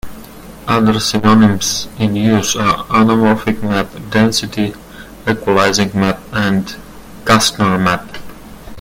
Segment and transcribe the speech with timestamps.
[0.67, 6.75] Other synonyms in use are "anamorphic map", "density-equalizing map" and
[7.25, 8.09] "Gastner map".